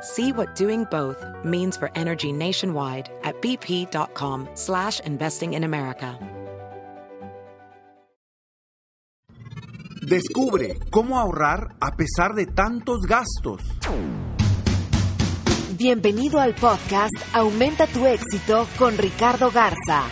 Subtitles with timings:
[0.00, 6.18] See what doing both means for energy nationwide at bp.com slash investing in America.
[10.00, 13.60] Descubre cómo ahorrar a pesar de tantos gastos.
[15.76, 20.04] Bienvenido al podcast Aumenta tu éxito con Ricardo Garza,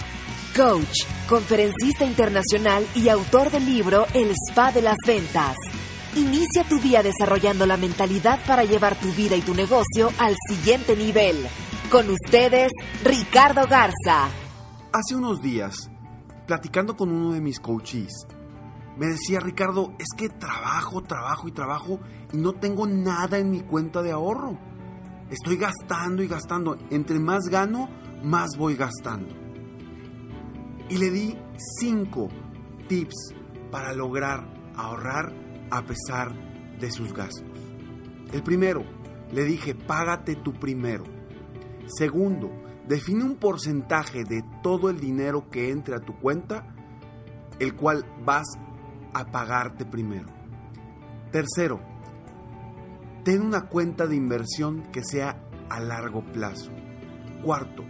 [0.54, 5.56] coach, conferencista internacional y autor del libro El Spa de las Ventas.
[6.16, 10.96] Inicia tu día desarrollando la mentalidad para llevar tu vida y tu negocio al siguiente
[10.96, 11.36] nivel.
[11.90, 12.72] Con ustedes,
[13.04, 14.30] Ricardo Garza.
[14.94, 15.90] Hace unos días,
[16.46, 18.26] platicando con uno de mis coaches,
[18.96, 22.00] me decía Ricardo, es que trabajo, trabajo y trabajo
[22.32, 24.58] y no tengo nada en mi cuenta de ahorro.
[25.28, 26.78] Estoy gastando y gastando.
[26.88, 27.90] Entre más gano,
[28.24, 29.34] más voy gastando.
[30.88, 31.36] Y le di
[31.78, 32.28] cinco
[32.88, 33.34] tips
[33.70, 36.32] para lograr ahorrar a pesar
[36.78, 37.58] de sus gastos.
[38.32, 38.84] El primero,
[39.32, 41.04] le dije, págate tú primero.
[41.86, 42.50] Segundo,
[42.88, 46.74] define un porcentaje de todo el dinero que entre a tu cuenta,
[47.58, 48.46] el cual vas
[49.14, 50.26] a pagarte primero.
[51.30, 51.80] Tercero,
[53.24, 56.70] ten una cuenta de inversión que sea a largo plazo.
[57.42, 57.84] Cuarto,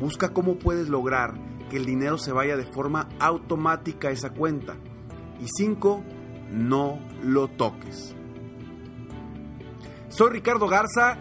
[0.00, 1.34] busca cómo puedes lograr
[1.70, 4.76] que el dinero se vaya de forma automática a esa cuenta.
[5.40, 6.04] Y cinco,
[6.54, 8.14] no lo toques.
[10.08, 11.18] Soy Ricardo Garza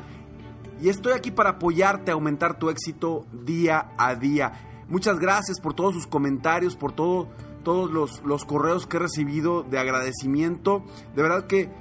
[0.82, 4.54] y estoy aquí para apoyarte a aumentar tu éxito día a día.
[4.88, 7.30] Muchas gracias por todos sus comentarios, por todo,
[7.64, 10.84] todos los, los correos que he recibido de agradecimiento.
[11.16, 11.72] De verdad que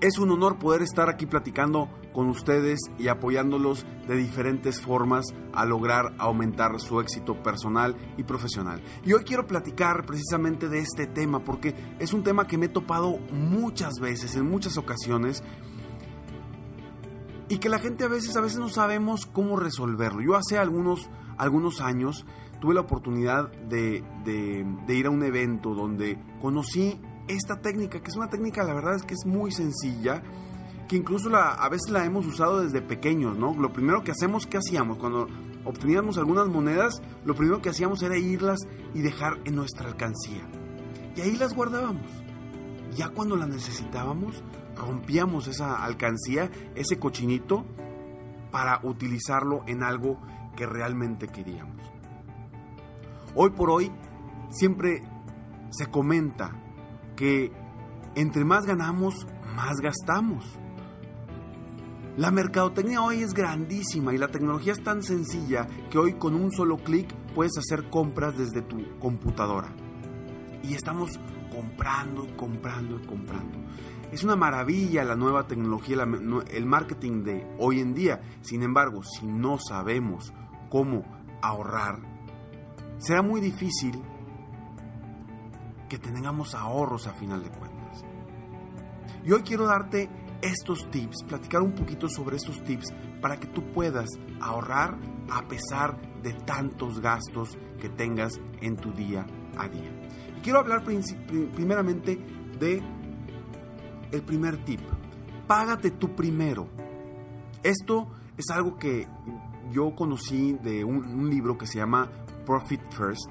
[0.00, 5.64] es un honor poder estar aquí platicando con ustedes y apoyándolos de diferentes formas a
[5.64, 8.82] lograr aumentar su éxito personal y profesional.
[9.04, 12.68] Y hoy quiero platicar precisamente de este tema porque es un tema que me he
[12.68, 15.42] topado muchas veces, en muchas ocasiones,
[17.48, 20.22] y que la gente a veces, a veces no sabemos cómo resolverlo.
[20.22, 22.24] Yo hace algunos, algunos años
[22.60, 26.98] tuve la oportunidad de, de, de ir a un evento donde conocí
[27.28, 30.22] esta técnica, que es una técnica, la verdad es que es muy sencilla,
[30.92, 33.54] que incluso a veces la hemos usado desde pequeños, ¿no?
[33.54, 34.98] Lo primero que hacemos, ¿qué hacíamos?
[34.98, 35.26] Cuando
[35.64, 38.58] obteníamos algunas monedas, lo primero que hacíamos era irlas
[38.92, 40.46] y dejar en nuestra alcancía.
[41.16, 42.10] Y ahí las guardábamos.
[42.94, 44.44] Ya cuando las necesitábamos,
[44.76, 47.64] rompíamos esa alcancía, ese cochinito,
[48.50, 50.20] para utilizarlo en algo
[50.56, 51.80] que realmente queríamos.
[53.34, 53.90] Hoy por hoy,
[54.50, 55.02] siempre
[55.70, 56.50] se comenta
[57.16, 57.50] que
[58.14, 59.26] entre más ganamos,
[59.56, 60.58] más gastamos.
[62.16, 66.52] La mercadotecnia hoy es grandísima y la tecnología es tan sencilla que hoy con un
[66.52, 69.74] solo clic puedes hacer compras desde tu computadora.
[70.62, 71.18] Y estamos
[71.50, 73.56] comprando y comprando y comprando.
[74.12, 76.06] Es una maravilla la nueva tecnología,
[76.50, 78.20] el marketing de hoy en día.
[78.42, 80.34] Sin embargo, si no sabemos
[80.68, 81.04] cómo
[81.40, 81.98] ahorrar,
[82.98, 84.02] será muy difícil
[85.88, 88.04] que tengamos ahorros a final de cuentas.
[89.24, 90.10] Y hoy quiero darte
[90.42, 94.08] estos tips, platicar un poquito sobre estos tips para que tú puedas
[94.40, 94.98] ahorrar
[95.30, 99.26] a pesar de tantos gastos que tengas en tu día
[99.56, 99.90] a día.
[100.36, 102.18] Y quiero hablar primeramente
[102.58, 102.82] de
[104.10, 104.80] el primer tip.
[105.46, 106.68] Págate tú primero.
[107.62, 109.08] Esto es algo que
[109.70, 112.10] yo conocí de un, libro que se llama
[112.44, 113.30] Profit First,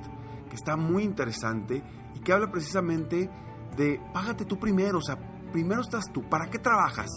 [0.50, 1.84] que está muy interesante
[2.16, 3.30] y que habla precisamente
[3.78, 5.18] de págate tú primero, o sea,
[5.52, 6.24] primero estás tú.
[6.30, 7.10] ¿Para qué trabajas?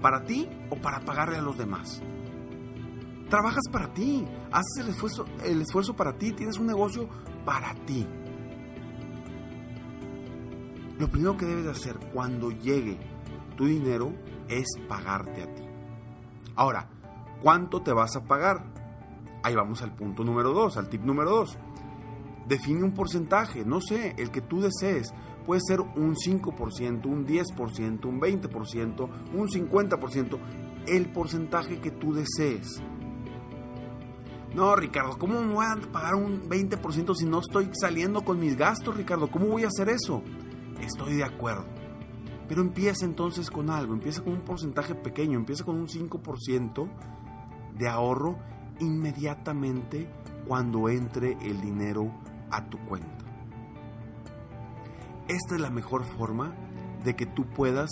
[0.00, 2.02] ¿Para ti o para pagarle a los demás?
[3.28, 7.08] Trabajas para ti, haces el esfuerzo, el esfuerzo para ti, tienes un negocio
[7.44, 8.06] para ti.
[10.98, 12.98] Lo primero que debes de hacer cuando llegue
[13.56, 14.12] tu dinero
[14.48, 15.62] es pagarte a ti.
[16.56, 16.88] Ahora,
[17.40, 18.64] ¿cuánto te vas a pagar?
[19.42, 21.58] Ahí vamos al punto número dos, al tip número dos.
[22.46, 25.14] define un porcentaje, no sé, el que tú desees.
[25.50, 30.38] Puede ser un 5%, un 10%, un 20%, un 50%,
[30.86, 32.80] el porcentaje que tú desees.
[34.54, 38.56] No, Ricardo, ¿cómo me voy a pagar un 20% si no estoy saliendo con mis
[38.56, 39.28] gastos, Ricardo?
[39.28, 40.22] ¿Cómo voy a hacer eso?
[40.80, 41.66] Estoy de acuerdo.
[42.46, 46.88] Pero empieza entonces con algo, empieza con un porcentaje pequeño, empieza con un 5%
[47.76, 48.38] de ahorro
[48.78, 50.08] inmediatamente
[50.46, 52.12] cuando entre el dinero
[52.52, 53.29] a tu cuenta.
[55.30, 56.56] Esta es la mejor forma
[57.04, 57.88] de que tú puedas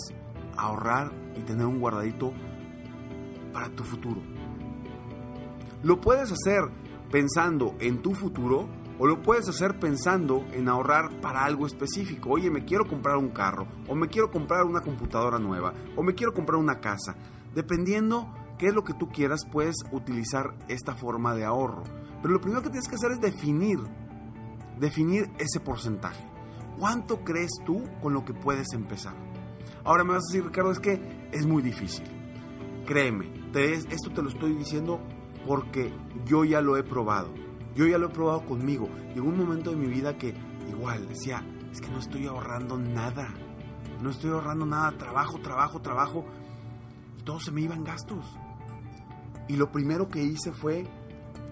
[0.57, 2.33] ahorrar y tener un guardadito
[3.53, 4.19] para tu futuro.
[5.81, 6.69] Lo puedes hacer
[7.09, 8.67] pensando en tu futuro
[8.99, 12.31] o lo puedes hacer pensando en ahorrar para algo específico.
[12.31, 16.15] Oye, me quiero comprar un carro, o me quiero comprar una computadora nueva, o me
[16.15, 17.15] quiero comprar una casa.
[17.55, 21.83] Dependiendo qué es lo que tú quieras, puedes utilizar esta forma de ahorro.
[22.21, 23.79] Pero lo primero que tienes que hacer es definir,
[24.77, 26.28] definir ese porcentaje.
[26.79, 29.13] ¿Cuánto crees tú con lo que puedes empezar?
[29.83, 32.05] Ahora me vas a decir, Ricardo, es que es muy difícil.
[32.85, 35.01] Créeme, esto te lo estoy diciendo
[35.45, 35.91] porque
[36.25, 37.33] yo ya lo he probado.
[37.75, 38.87] Yo ya lo he probado conmigo.
[39.13, 40.33] Llegó un momento de mi vida que
[40.69, 43.27] igual decía, es que no estoy ahorrando nada.
[44.01, 44.97] No estoy ahorrando nada.
[44.97, 46.25] Trabajo, trabajo, trabajo.
[47.17, 48.25] Y todo se me iba en gastos.
[49.49, 50.87] Y lo primero que hice fue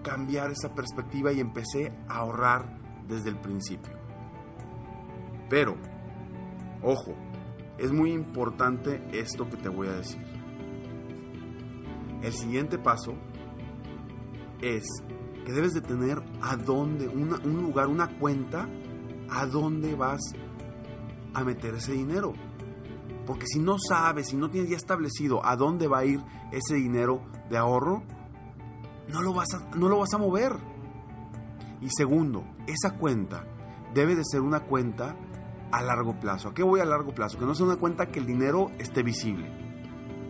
[0.02, 3.97] cambiar esa perspectiva y empecé a ahorrar desde el principio.
[5.48, 5.76] Pero,
[6.82, 7.14] ojo,
[7.78, 10.22] es muy importante esto que te voy a decir.
[12.22, 13.14] El siguiente paso
[14.60, 14.84] es
[15.44, 18.68] que debes de tener a dónde, un lugar, una cuenta,
[19.30, 20.20] a dónde vas
[21.34, 22.32] a meter ese dinero.
[23.26, 26.74] Porque si no sabes, si no tienes ya establecido a dónde va a ir ese
[26.74, 28.02] dinero de ahorro,
[29.12, 30.52] no lo vas a, no lo vas a mover.
[31.80, 33.46] Y segundo, esa cuenta
[33.94, 35.14] debe de ser una cuenta
[35.72, 36.48] a largo plazo.
[36.48, 37.38] ¿A qué voy a largo plazo?
[37.38, 39.50] Que no sea una cuenta que el dinero esté visible.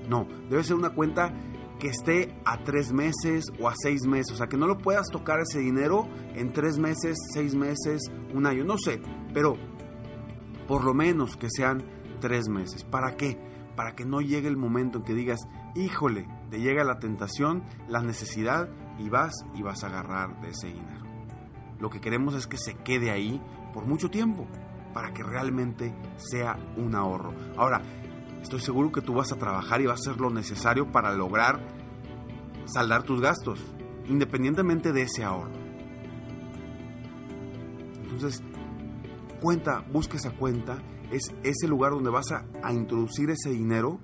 [0.08, 1.32] No, debe ser una cuenta
[1.79, 4.32] que esté a tres meses o a seis meses.
[4.32, 8.02] O sea, que no lo puedas tocar ese dinero en tres meses, seis meses,
[8.35, 8.64] un año.
[8.64, 9.00] No sé,
[9.32, 9.56] pero
[10.67, 11.84] por lo menos que sean
[12.20, 12.84] tres meses.
[12.84, 13.38] ¿Para qué?
[13.76, 15.41] Para que no llegue el momento en que digas,
[15.76, 18.69] híjole, te llega la tentación, la necesidad
[18.99, 21.06] y vas y vas a agarrar de ese dinero.
[21.79, 23.41] Lo que queremos es que se quede ahí
[23.73, 24.49] por mucho tiempo
[24.93, 27.32] para que realmente sea un ahorro.
[27.56, 27.82] Ahora,
[28.43, 31.61] estoy seguro que tú vas a trabajar y vas a hacer lo necesario para lograr
[32.67, 33.61] saldar tus gastos,
[34.06, 35.52] independientemente de ese ahorro.
[38.02, 38.43] Entonces,
[39.40, 40.79] cuenta, busca esa cuenta,
[41.11, 44.00] es ese lugar donde vas a, introducir ese dinero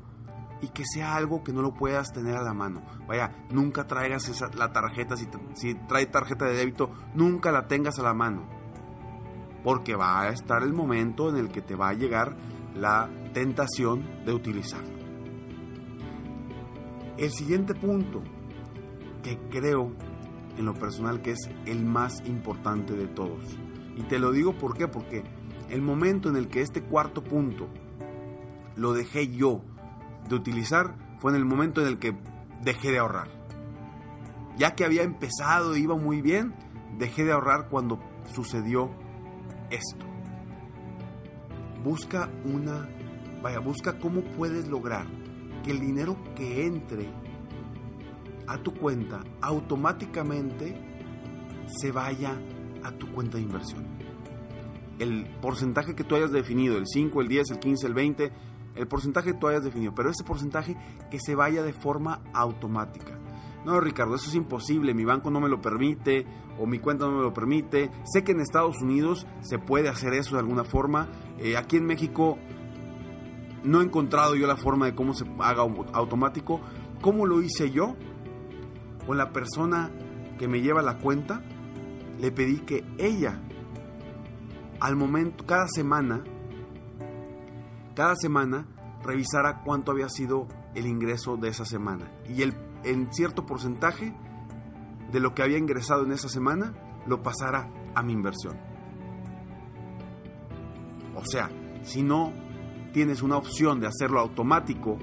[0.63, 2.83] y que sea algo que no lo puedas tener a la mano.
[3.07, 7.99] Vaya, nunca traigas esa, la tarjeta, si, si trae tarjeta de débito, nunca la tengas
[7.99, 8.64] a la mano.
[9.65, 12.37] Porque va a estar el momento en el que te va a llegar
[12.77, 14.95] la tentación de utilizarlo.
[17.17, 18.23] El siguiente punto
[19.23, 19.93] que creo
[20.59, 23.45] en lo personal que es el más importante de todos.
[23.97, 25.25] Y te lo digo por qué, porque
[25.71, 27.69] el momento en el que este cuarto punto
[28.77, 29.63] lo dejé yo
[30.29, 32.17] de utilizar fue en el momento en el que
[32.63, 33.29] dejé de ahorrar.
[34.57, 36.55] Ya que había empezado, iba muy bien,
[36.99, 37.99] dejé de ahorrar cuando
[38.33, 38.91] sucedió
[39.75, 40.15] esto
[41.85, 42.89] busca una,
[43.43, 45.07] vaya, busca cómo puedes lograr
[45.63, 47.11] que el dinero que entre
[48.47, 50.75] a tu cuenta automáticamente
[51.67, 52.41] se vaya
[52.83, 53.85] a tu cuenta de inversión.
[54.99, 58.33] El porcentaje que tú hayas definido, el 5, el 10, el 15, el 20,
[58.77, 60.77] el porcentaje que tú hayas definido, pero ese porcentaje
[61.11, 63.19] que se vaya de forma automática.
[63.65, 66.27] No, Ricardo, eso es imposible, mi banco no me lo permite
[66.59, 67.91] o mi cuenta no me lo permite.
[68.05, 71.09] Sé que en Estados Unidos se puede hacer eso de alguna forma.
[71.39, 72.39] Eh, aquí en México
[73.65, 76.61] no he encontrado yo la forma de cómo se haga automático.
[77.01, 77.97] ¿Cómo lo hice yo?
[79.07, 79.91] Con la persona
[80.39, 81.43] que me lleva la cuenta,
[82.19, 83.41] le pedí que ella,
[84.81, 86.23] al momento, cada semana,
[87.95, 88.67] cada semana,
[89.03, 92.11] revisara cuánto había sido el ingreso de esa semana.
[92.29, 94.15] Y el en cierto porcentaje
[95.11, 96.75] de lo que había ingresado en esa semana
[97.07, 98.59] lo pasara a mi inversión.
[101.15, 101.51] O sea,
[101.83, 102.33] si no
[102.93, 104.99] tienes una opción de hacerlo automático,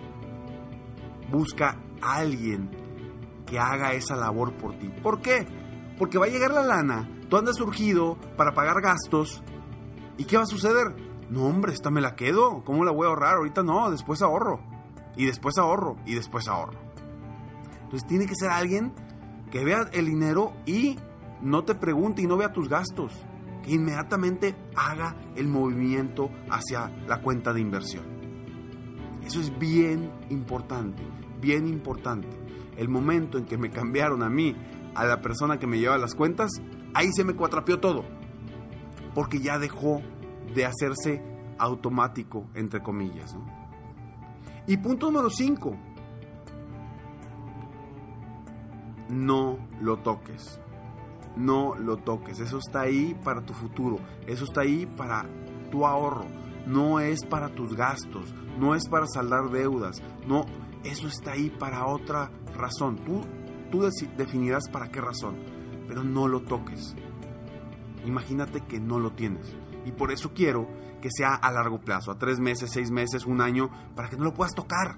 [1.31, 2.69] busca a alguien
[3.45, 4.89] que haga esa labor por ti.
[5.01, 5.47] ¿Por qué?
[5.97, 9.43] Porque va a llegar la lana, tú andas surgido para pagar gastos,
[10.17, 10.95] ¿y qué va a suceder?
[11.29, 13.35] No, hombre, esta me la quedo, ¿cómo la voy a ahorrar?
[13.35, 14.59] Ahorita no, después ahorro,
[15.15, 16.90] y después ahorro, y después ahorro.
[17.91, 18.93] Entonces tiene que ser alguien
[19.51, 20.98] que vea el dinero y
[21.41, 23.12] no te pregunte y no vea tus gastos.
[23.63, 28.03] que inmediatamente haga el movimiento hacia la cuenta de inversión.
[29.24, 31.03] Eso es bien importante,
[31.39, 32.27] bien importante.
[32.75, 34.55] El momento en que me cambiaron a mí,
[34.95, 36.50] a la persona que me lleva las cuentas,
[36.95, 38.03] ahí se me cuatrapeó todo.
[39.13, 40.01] Porque ya dejó
[40.55, 41.21] de hacerse
[41.60, 43.36] automático, entre comillas.
[44.65, 45.90] Y punto número 5.
[49.12, 50.60] No lo toques.
[51.36, 52.39] No lo toques.
[52.39, 54.00] Eso está ahí para tu futuro.
[54.25, 55.25] Eso está ahí para
[55.70, 56.25] tu ahorro.
[56.65, 58.34] No es para tus gastos.
[58.58, 60.01] No es para saldar deudas.
[60.25, 60.46] No,
[60.84, 62.98] eso está ahí para otra razón.
[63.03, 63.22] Tú,
[63.70, 63.82] tú
[64.18, 65.36] definirás para qué razón.
[65.88, 66.96] Pero no lo toques.
[68.06, 69.53] Imagínate que no lo tienes.
[69.86, 70.68] Y por eso quiero
[71.01, 74.24] que sea a largo plazo, a tres meses, seis meses, un año, para que no
[74.24, 74.96] lo puedas tocar.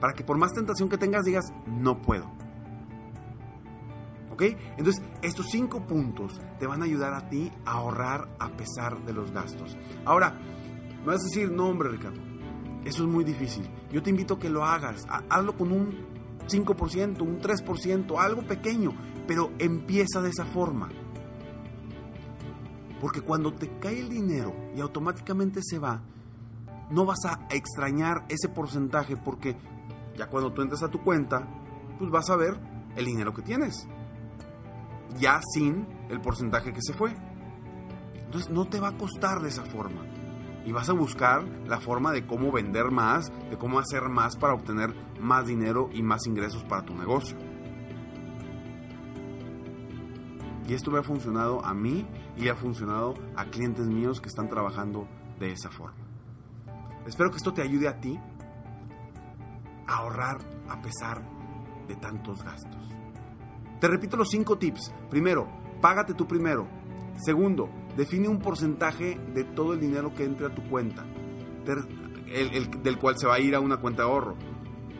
[0.00, 2.43] Para que por más tentación que tengas digas, no puedo.
[4.34, 4.42] ¿Ok?
[4.76, 9.12] Entonces, estos cinco puntos te van a ayudar a ti a ahorrar a pesar de
[9.12, 9.76] los gastos.
[10.04, 10.36] Ahora,
[10.98, 12.20] me vas a decir, no hombre Ricardo,
[12.84, 13.64] eso es muy difícil.
[13.92, 15.06] Yo te invito a que lo hagas.
[15.30, 15.96] Hazlo con un
[16.48, 18.92] 5%, un 3%, algo pequeño,
[19.28, 20.88] pero empieza de esa forma.
[23.00, 26.02] Porque cuando te cae el dinero y automáticamente se va,
[26.90, 29.56] no vas a extrañar ese porcentaje porque
[30.18, 31.46] ya cuando tú entres a tu cuenta,
[32.00, 32.58] pues vas a ver
[32.96, 33.86] el dinero que tienes.
[35.18, 37.14] Ya sin el porcentaje que se fue.
[38.14, 40.02] Entonces no te va a costar de esa forma.
[40.64, 44.54] Y vas a buscar la forma de cómo vender más, de cómo hacer más para
[44.54, 47.36] obtener más dinero y más ingresos para tu negocio.
[50.66, 52.06] Y esto me ha funcionado a mí
[52.36, 55.06] y ha funcionado a clientes míos que están trabajando
[55.38, 55.98] de esa forma.
[57.06, 58.18] Espero que esto te ayude a ti
[59.86, 61.22] a ahorrar a pesar
[61.86, 63.03] de tantos gastos.
[63.84, 64.94] Te repito los cinco tips.
[65.10, 65.46] Primero,
[65.82, 66.66] págate tú primero.
[67.22, 71.04] Segundo, define un porcentaje de todo el dinero que entre a tu cuenta,
[72.82, 74.36] del cual se va a ir a una cuenta de ahorro.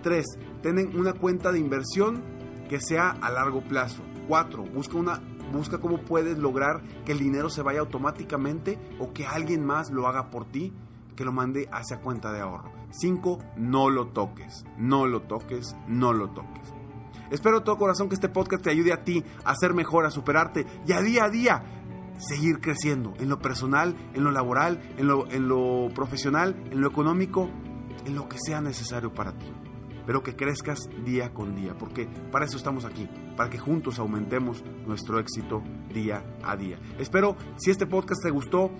[0.02, 0.26] Tres,
[0.60, 2.22] ten una cuenta de inversión
[2.68, 4.02] que sea a largo plazo.
[4.28, 9.26] Cuatro, busca una Busca cómo puedes lograr que el dinero se vaya automáticamente o que
[9.26, 10.74] alguien más lo haga por ti,
[11.16, 12.70] que lo mande hacia cuenta de ahorro.
[12.90, 13.38] 5.
[13.56, 16.83] No lo toques, no lo toques, no lo toques.
[17.30, 20.10] Espero de todo corazón que este podcast te ayude a ti a ser mejor, a
[20.10, 21.64] superarte y a día a día
[22.18, 26.88] seguir creciendo en lo personal, en lo laboral, en lo, en lo profesional, en lo
[26.88, 27.50] económico,
[28.04, 29.52] en lo que sea necesario para ti
[30.06, 34.62] pero que crezcas día con día, porque para eso estamos aquí, para que juntos aumentemos
[34.86, 35.62] nuestro éxito
[35.92, 36.78] día a día.
[36.98, 38.70] Espero, si este podcast te gustó,